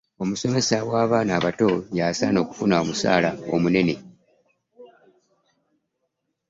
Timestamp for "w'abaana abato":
0.89-1.69